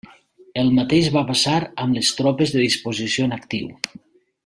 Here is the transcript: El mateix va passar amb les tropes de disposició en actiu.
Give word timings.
El 0.61 0.71
mateix 0.77 1.09
va 1.17 1.23
passar 1.27 1.55
amb 1.85 1.99
les 1.99 2.11
tropes 2.23 2.57
de 2.57 2.65
disposició 2.67 3.29
en 3.31 3.41
actiu. 3.41 3.73